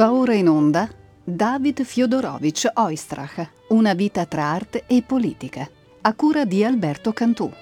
[0.00, 0.88] Va ora in onda
[1.22, 5.68] David Fiodorovich Oistrach, Una vita tra arte e politica,
[6.00, 7.52] a cura di Alberto Cantù.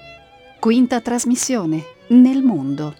[0.60, 2.94] Quinta trasmissione, Nel mondo.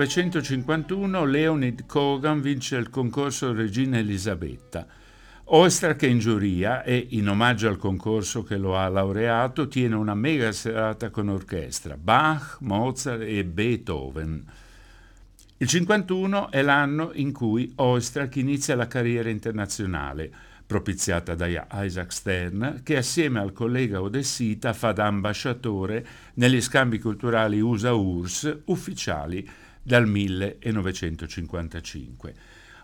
[0.00, 4.86] 1951 Leonid Kogan vince il concorso Regina Elisabetta.
[5.44, 10.14] Ostrach è in giuria e, in omaggio al concorso che lo ha laureato, tiene una
[10.14, 14.42] mega serata con orchestra, Bach, Mozart e Beethoven.
[15.58, 20.32] Il 51 è l'anno in cui Ostrach inizia la carriera internazionale
[20.64, 27.60] propiziata da Isaac Stern, che assieme al collega odessita fa da ambasciatore negli scambi culturali
[27.60, 29.46] USA-URSS ufficiali
[29.90, 32.34] dal 1955.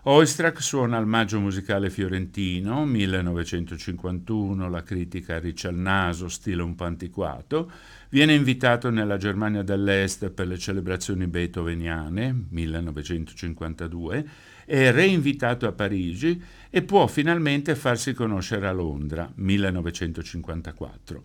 [0.03, 6.83] Oistrakh suona al Maggio Musicale Fiorentino, 1951, la critica riccia il naso, stile un po'
[6.83, 7.71] antiquato,
[8.09, 14.27] viene invitato nella Germania dell'Est per le celebrazioni beethoveniane, 1952,
[14.65, 21.23] è reinvitato a Parigi e può finalmente farsi conoscere a Londra, 1954.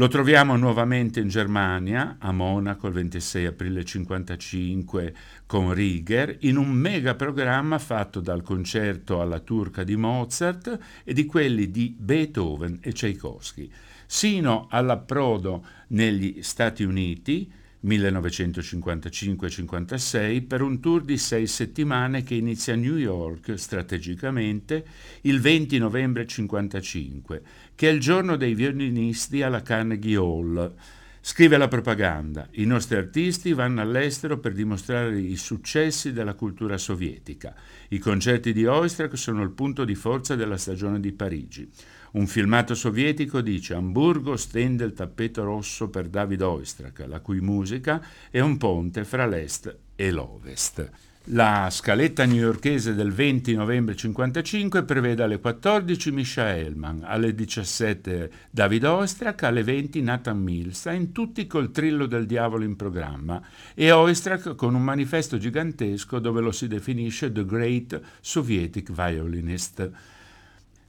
[0.00, 6.70] Lo troviamo nuovamente in Germania, a Monaco il 26 aprile 1955 con Rieger, in un
[6.70, 12.92] mega programma fatto dal concerto alla turca di Mozart e di quelli di Beethoven e
[12.92, 13.70] Tchaikovsky,
[14.06, 17.52] sino all'approdo negli Stati Uniti
[17.84, 24.84] 1955-56 per un tour di sei settimane che inizia a New York strategicamente
[25.22, 27.42] il 20 novembre 1955,
[27.74, 30.74] che è il giorno dei violinisti alla Carnegie Hall.
[31.22, 37.54] Scrive la propaganda, i nostri artisti vanno all'estero per dimostrare i successi della cultura sovietica.
[37.88, 41.70] I concerti di Oistrakh sono il punto di forza della stagione di Parigi.
[42.12, 48.04] Un filmato sovietico dice Amburgo stende il tappeto rosso per David Oistrakh, la cui musica
[48.30, 50.90] è un ponte fra l'est e l'ovest.
[51.24, 58.84] La scaletta newyorkese del 20 novembre 1955 prevede alle 14 Misha Hellman, alle 17 David
[58.84, 63.40] Oistrakh, alle 20 Nathan Milstein, tutti col trillo del diavolo in programma,
[63.74, 69.90] e Oistrakh con un manifesto gigantesco dove lo si definisce The Great Sovietic Violinist.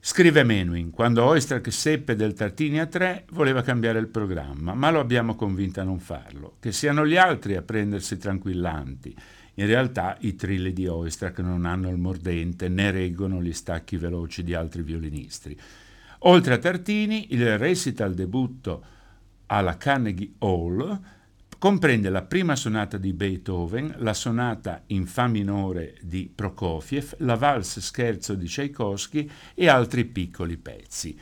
[0.04, 5.00] Scrive Menuhin, quando Oistrakh seppe del Tartini a 3 voleva cambiare il programma, ma lo
[5.00, 9.16] abbiamo convinto a non farlo, che siano gli altri a prendersi tranquillanti.
[9.54, 14.44] In realtà i trilli di Oistrakh non hanno il mordente né reggono gli stacchi veloci
[14.44, 15.56] di altri violinisti.
[16.22, 18.84] Oltre a Tartini, il recital debutto
[19.46, 21.00] alla Carnegie Hall
[21.62, 27.82] Comprende la prima sonata di Beethoven, la sonata in Fa minore di Prokofiev, la valse
[27.82, 31.16] scherzo di Tchaikovsky e altri piccoli pezzi.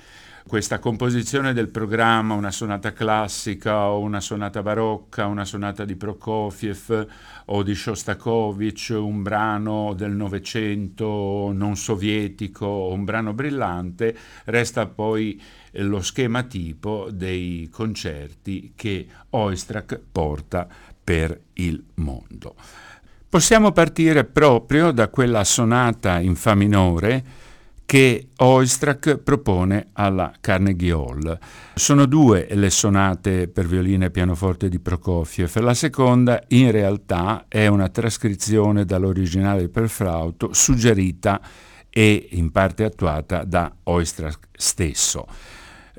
[0.47, 7.07] Questa composizione del programma, una sonata classica o una sonata barocca, una sonata di Prokofiev
[7.47, 15.39] o di Shostakovich, un brano del Novecento non sovietico un brano brillante, resta poi
[15.74, 20.68] lo schema tipo dei concerti che Oistrakh porta
[21.03, 22.56] per il mondo.
[23.28, 27.47] Possiamo partire proprio da quella sonata in Fa minore
[27.90, 31.38] che Oistrakh propone alla Carnegie Hall.
[31.74, 35.56] Sono due le sonate per violino e pianoforte di Prokofiev.
[35.57, 41.42] La seconda, in realtà, è una trascrizione dall'originale per flauto suggerita
[41.89, 45.25] e in parte attuata da Oistrakh stesso.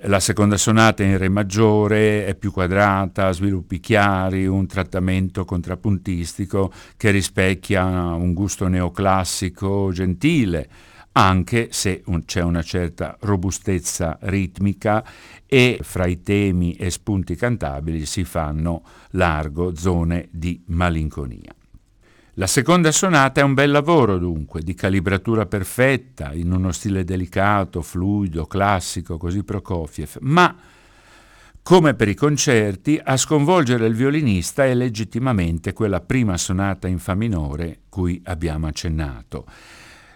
[0.04, 7.10] La seconda sonata in Re maggiore è più quadrata, sviluppi chiari, un trattamento contrappuntistico che
[7.10, 10.68] rispecchia un gusto neoclassico gentile,
[11.12, 15.04] anche se un, c'è una certa robustezza ritmica
[15.44, 21.54] e fra i temi e spunti cantabili si fanno largo zone di malinconia.
[22.34, 27.82] La seconda sonata è un bel lavoro dunque, di calibratura perfetta, in uno stile delicato,
[27.82, 30.56] fluido, classico, così Prokofiev, ma
[31.62, 37.14] come per i concerti, a sconvolgere il violinista è legittimamente quella prima sonata in Fa
[37.14, 39.44] minore cui abbiamo accennato.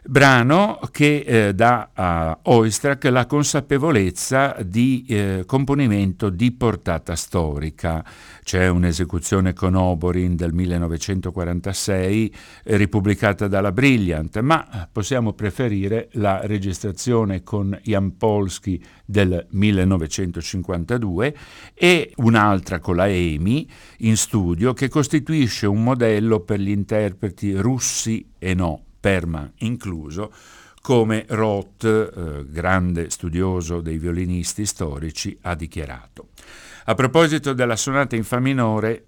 [0.06, 8.04] Brano che eh, dà a Oistrakh la consapevolezza di eh, componimento di portata storica.
[8.42, 12.34] C'è un'esecuzione con Oborin del 1946
[12.64, 21.36] eh, ripubblicata dalla Brilliant, ma possiamo preferire la registrazione con Jan Polski del 1952
[21.72, 28.28] e un'altra con la EMI in studio che costituisce un modello per gli interpreti russi
[28.38, 30.32] e no Perman incluso,
[30.80, 36.28] come Roth, eh, grande studioso dei violinisti storici, ha dichiarato.
[36.86, 39.04] A proposito della sonata in Fa minore,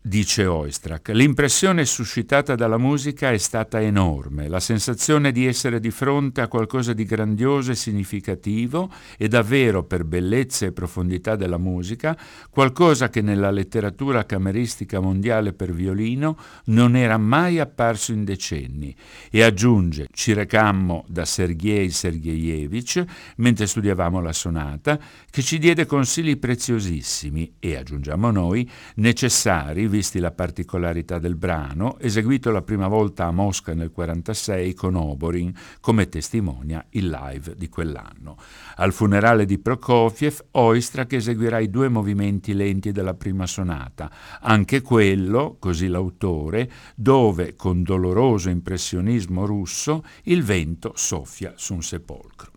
[0.00, 1.08] dice Oistrakh.
[1.08, 6.92] L'impressione suscitata dalla musica è stata enorme, la sensazione di essere di fronte a qualcosa
[6.92, 8.88] di grandioso e significativo
[9.18, 12.16] e davvero per bellezza e profondità della musica,
[12.50, 18.94] qualcosa che nella letteratura cameristica mondiale per violino non era mai apparso in decenni.
[19.28, 23.04] E aggiunge, ci recammo da Sergei Sergeyevich
[23.36, 30.30] mentre studiavamo la sonata, che ci diede consigli preziosissimi e, aggiungiamo noi, necessari visti la
[30.30, 36.84] particolarità del brano, eseguito la prima volta a Mosca nel 1946 con Oborin, come testimonia
[36.90, 38.36] il live di quell'anno.
[38.74, 44.10] Al funerale di Prokofiev, Oistrakh eseguirà i due movimenti lenti della prima sonata,
[44.42, 52.55] anche quello, così l'autore, dove, con doloroso impressionismo russo, il vento soffia su un sepolcro.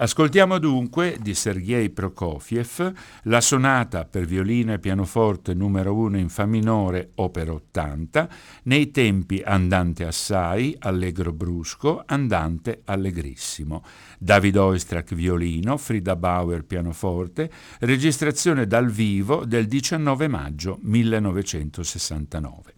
[0.00, 2.92] Ascoltiamo dunque di Sergei Prokofiev
[3.24, 8.28] la sonata per violino e pianoforte numero 1 in Fa minore, opera 80,
[8.64, 13.82] nei tempi andante assai, allegro brusco, andante allegrissimo.
[14.20, 17.50] David Oistrakh violino, Frida Bauer pianoforte,
[17.80, 22.74] registrazione dal vivo del 19 maggio 1969.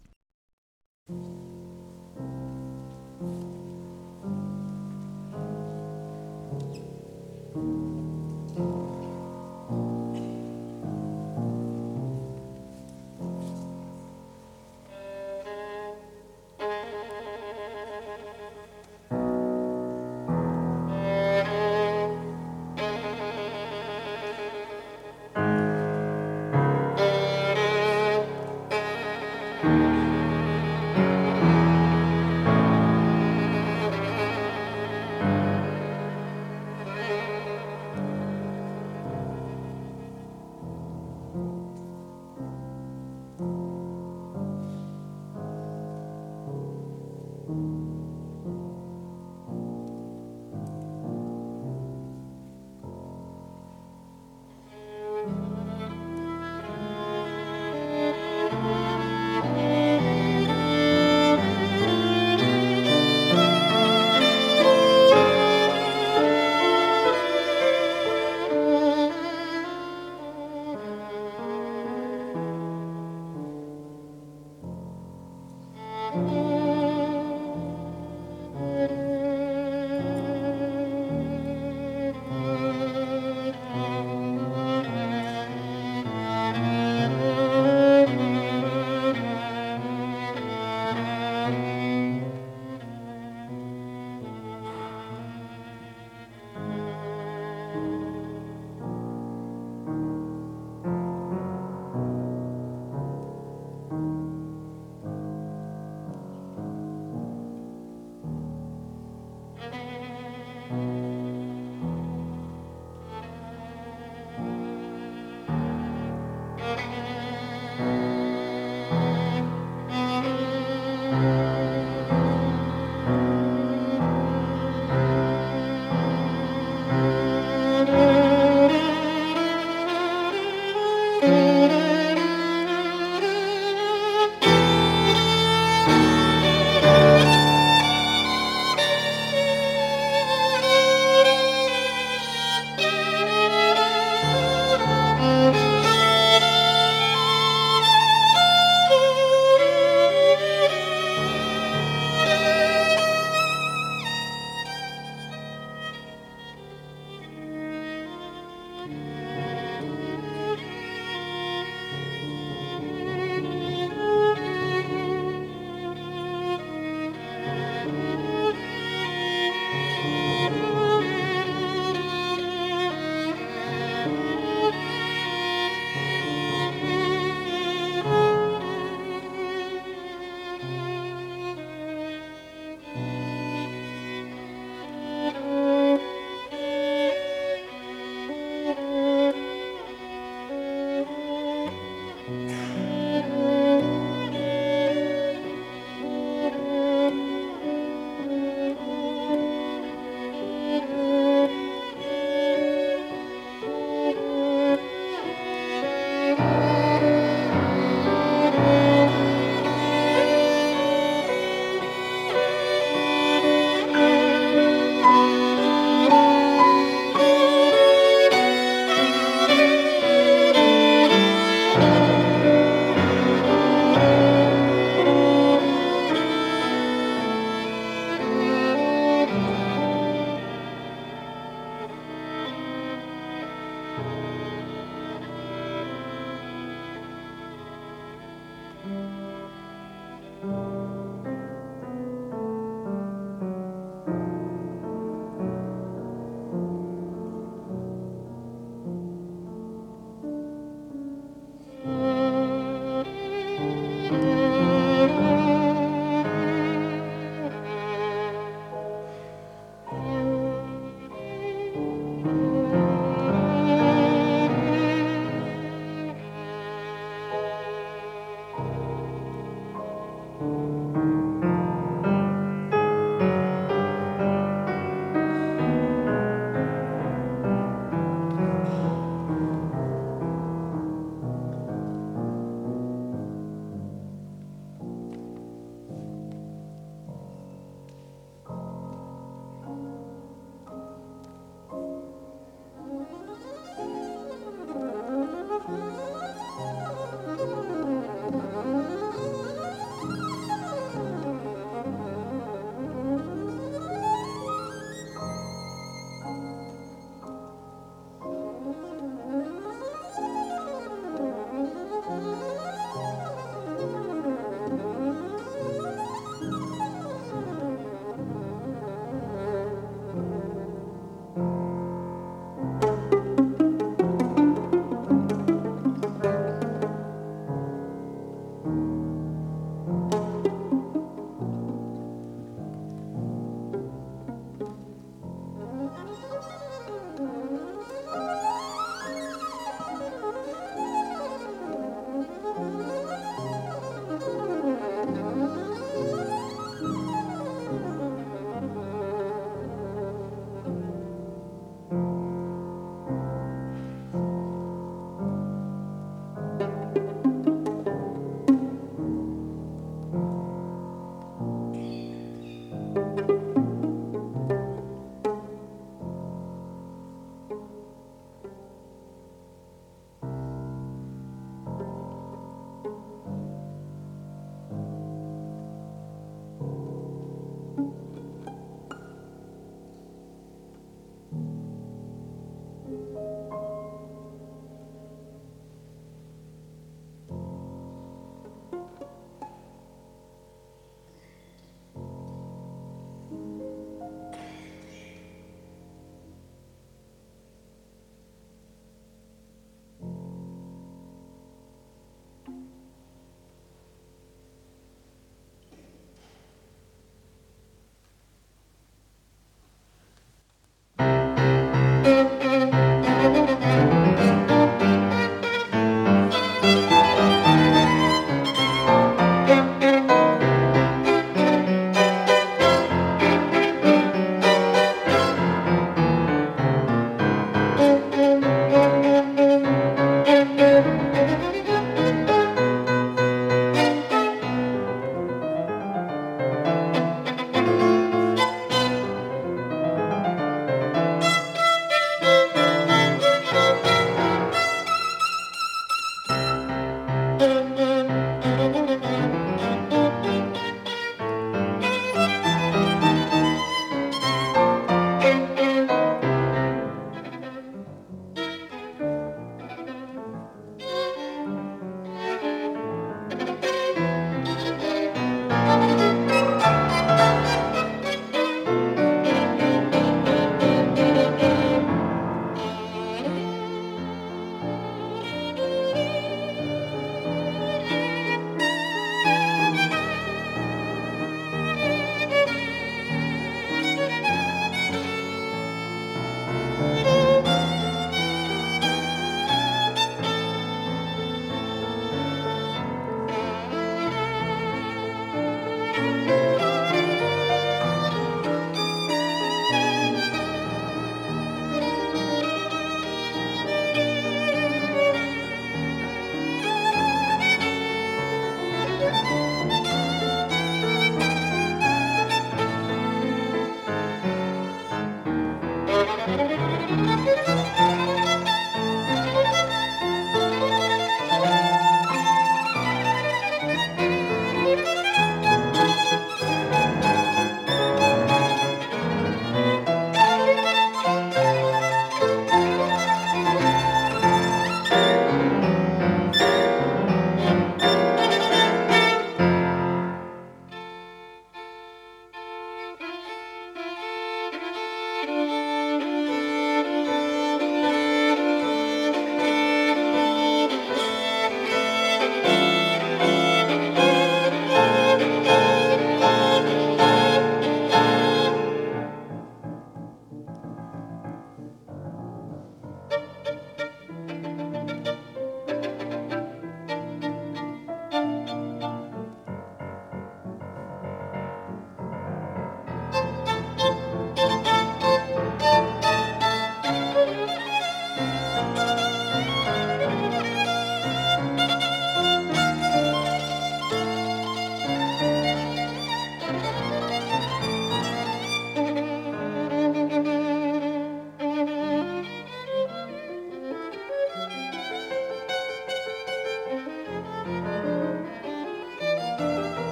[76.12, 76.49] Mm-hmm.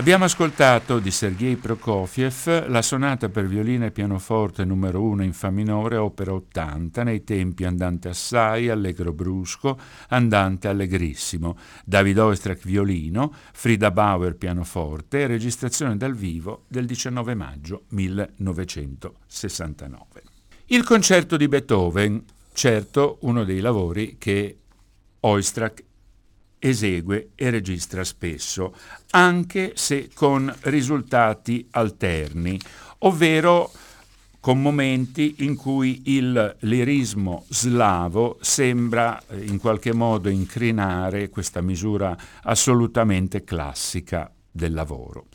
[0.00, 5.50] Abbiamo ascoltato di Sergei Prokofiev la sonata per violino e pianoforte numero 1 in Fa
[5.50, 9.78] minore, opera 80, nei tempi andante assai, allegro brusco,
[10.08, 11.58] andante allegrissimo.
[11.84, 20.22] David Oistrakh violino, Frida Bauer pianoforte, registrazione dal vivo del 19 maggio 1969.
[20.68, 22.24] Il concerto di Beethoven,
[22.54, 24.60] certo uno dei lavori che
[25.20, 25.88] Oistrakh
[26.60, 28.76] esegue e registra spesso,
[29.10, 32.56] anche se con risultati alterni,
[32.98, 33.72] ovvero
[34.40, 42.16] con momenti in cui il lirismo slavo sembra eh, in qualche modo incrinare questa misura
[42.42, 45.26] assolutamente classica del lavoro.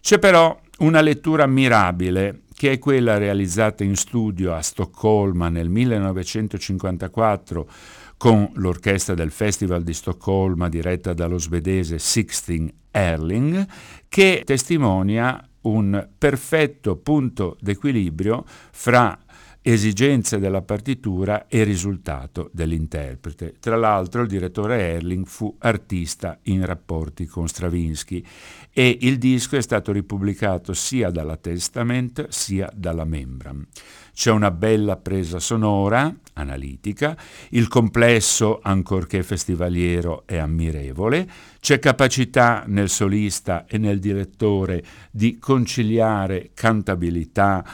[0.00, 7.68] C'è però una lettura ammirabile che è quella realizzata in studio a Stoccolma nel 1954
[8.18, 13.66] con l'orchestra del Festival di Stoccolma diretta dallo svedese Sixten Erling,
[14.08, 19.18] che testimonia un perfetto punto d'equilibrio fra
[19.62, 23.54] esigenze della partitura e risultato dell'interprete.
[23.60, 28.24] Tra l'altro il direttore Erling fu artista in rapporti con Stravinsky
[28.78, 33.66] e il disco è stato ripubblicato sia dalla Testament sia dalla Membran.
[34.14, 37.18] C'è una bella presa sonora, analitica,
[37.50, 46.50] il complesso, ancorché festivaliero, è ammirevole, c'è capacità nel solista e nel direttore di conciliare
[46.54, 47.64] cantabilità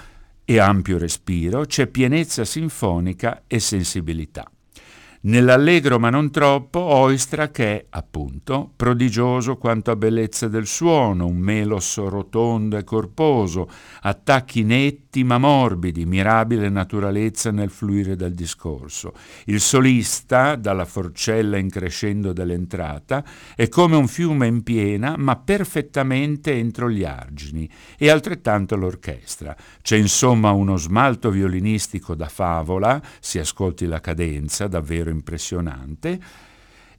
[0.43, 4.51] e ampio respiro, c'è pienezza sinfonica e sensibilità.
[5.27, 11.39] Nell'allegro ma non troppo, Oistra che è, appunto, prodigioso quanto a bellezza del suono, un
[11.39, 13.67] melos rotondo e corposo,
[14.03, 19.13] attacchi netti ma morbidi, mirabile naturalezza nel fluire del discorso.
[19.45, 26.53] Il solista, dalla forcella in crescendo dell'entrata, è come un fiume in piena, ma perfettamente
[26.53, 29.57] entro gli argini, e altrettanto l'orchestra.
[29.83, 36.21] C'è insomma uno smalto violinistico da favola, si ascolti la cadenza, davvero impressionante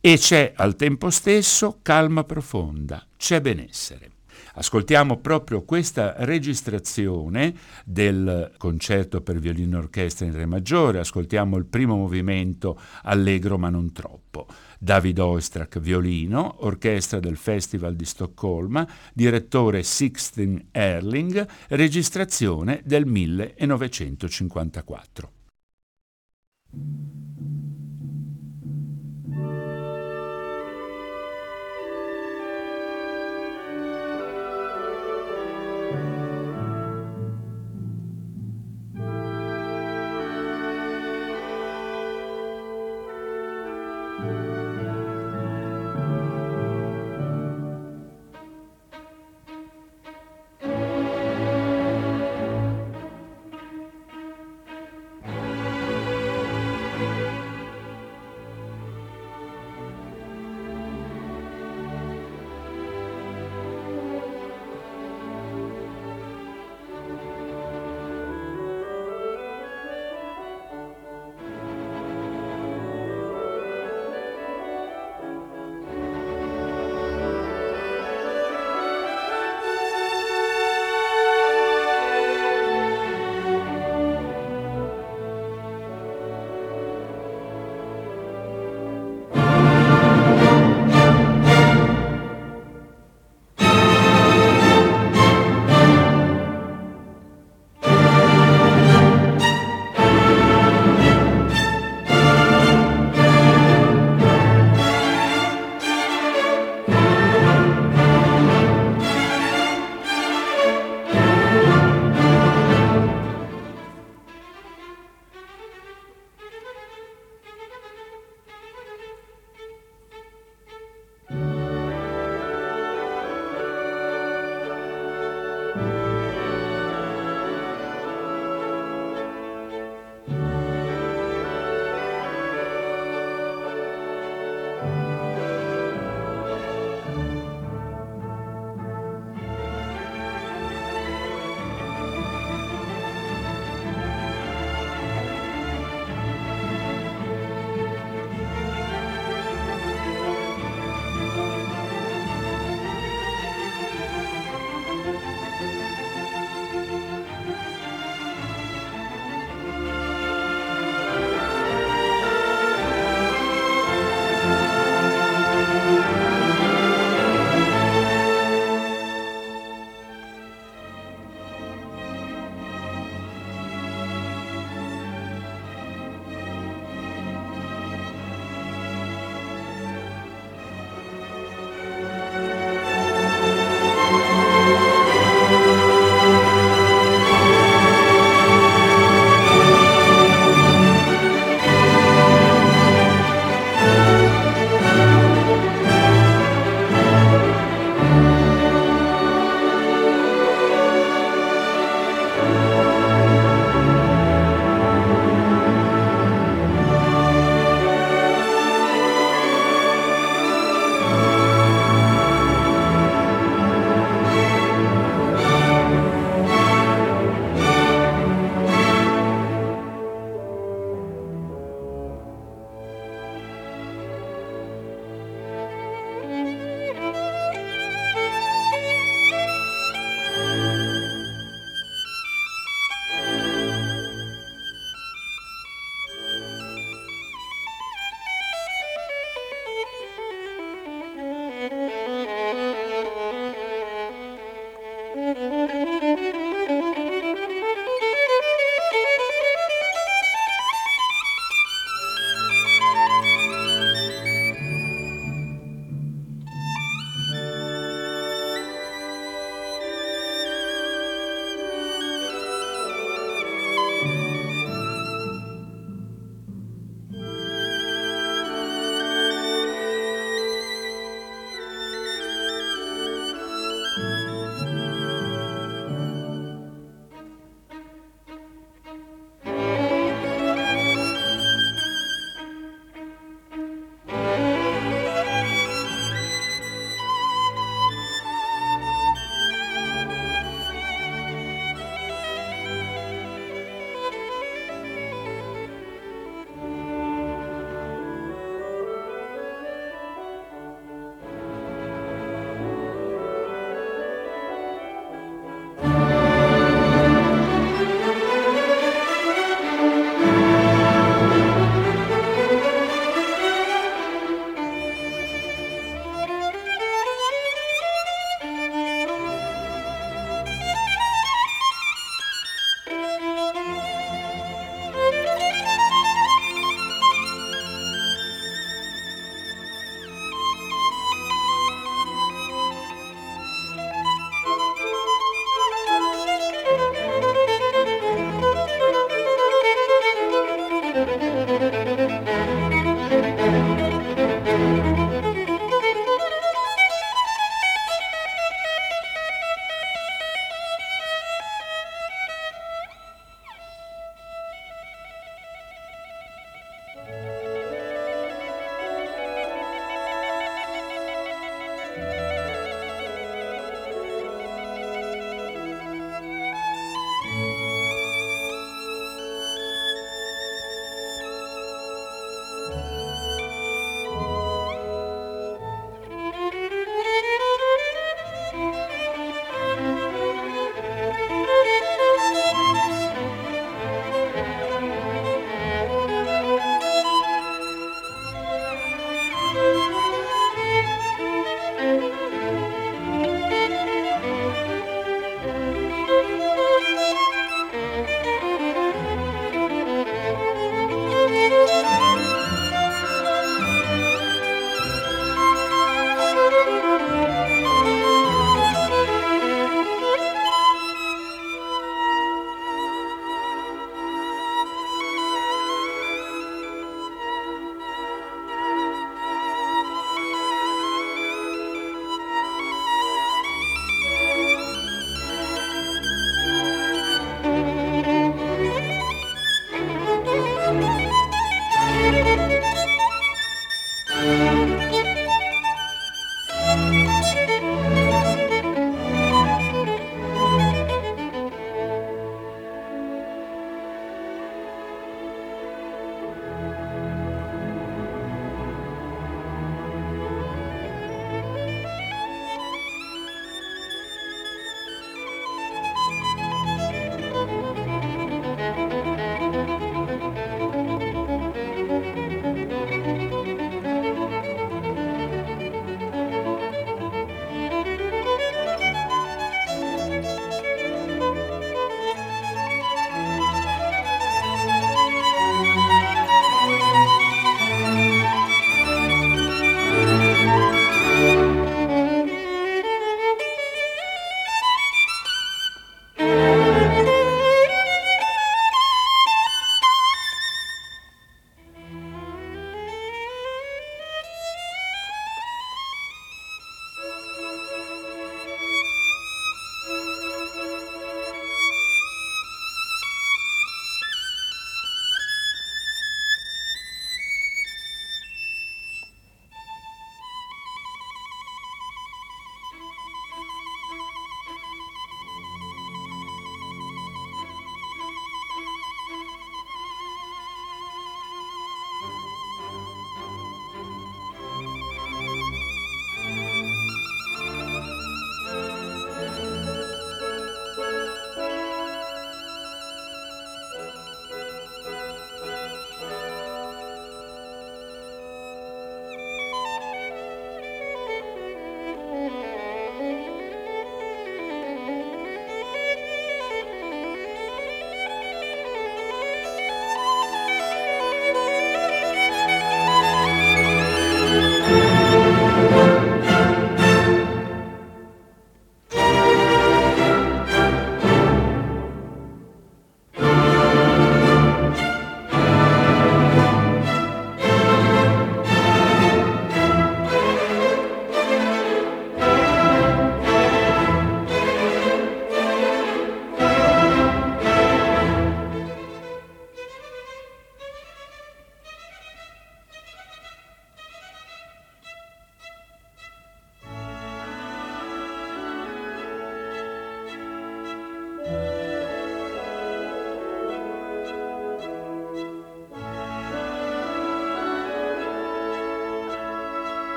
[0.00, 4.17] e c'è al tempo stesso calma profonda, c'è benessere.
[4.58, 7.54] Ascoltiamo proprio questa registrazione
[7.84, 13.70] del concerto per violino e orchestra in Re maggiore, ascoltiamo il primo movimento allegro ma
[13.70, 14.48] non troppo.
[14.80, 18.84] David Oistrakh violino, orchestra del Festival di Stoccolma,
[19.14, 25.32] direttore Sixten Erling, registrazione del 1954.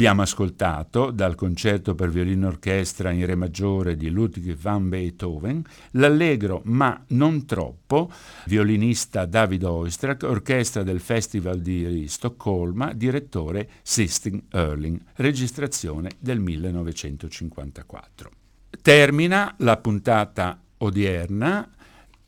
[0.00, 6.62] Abbiamo ascoltato dal concerto per violino orchestra in re maggiore di Ludwig van Beethoven l'allegro
[6.64, 8.10] ma non troppo
[8.46, 18.30] violinista David Oistrakh, orchestra del Festival di Stoccolma, direttore Sisting Erling, registrazione del 1954.
[18.80, 21.68] Termina la puntata odierna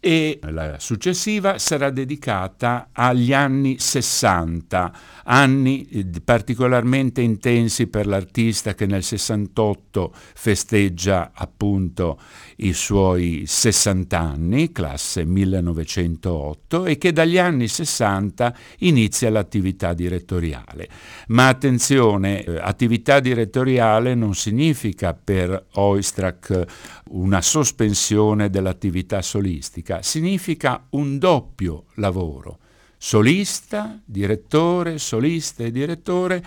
[0.04, 4.92] e la successiva sarà dedicata agli anni 60,
[5.22, 12.18] anni eh, particolarmente intensi per l'artista che nel 68 festeggia appunto
[12.56, 20.88] i suoi 60 anni, classe 1908, e che dagli anni 60 inizia l'attività direttoriale.
[21.28, 31.18] Ma attenzione, eh, attività direttoriale non significa per Oistrakh una sospensione dell'attività solistica, significa un
[31.18, 32.58] doppio lavoro,
[32.96, 36.42] solista, direttore, solista e direttore,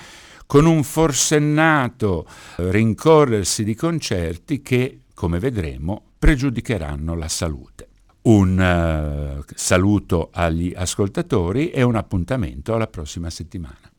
[0.46, 2.26] con un forsennato
[2.56, 7.90] rincorrersi di concerti che, come vedremo, pregiudicheranno la salute.
[8.24, 13.92] Un uh, saluto agli ascoltatori e un appuntamento alla prossima settimana.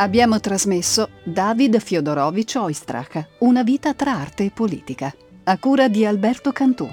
[0.00, 6.52] Abbiamo trasmesso David Fiodorovich Oistrakh, Una vita tra arte e politica, a cura di Alberto
[6.52, 6.88] Cantù.